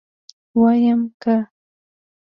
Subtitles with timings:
[0.59, 1.35] ويم که.